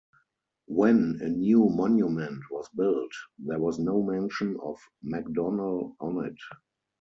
When 0.65 1.19
a 1.21 1.29
new 1.29 1.69
monument 1.69 2.41
was 2.49 2.67
built, 2.69 3.11
there 3.37 3.59
was 3.59 3.77
no 3.77 4.01
mention 4.01 4.57
of 4.59 4.79
Macdonell 5.03 5.95
on 5.99 6.25
it. 6.25 6.37